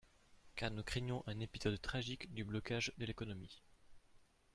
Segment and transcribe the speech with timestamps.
[0.55, 3.61] Car nous craignons un épisode tragique du blocage de l’économie.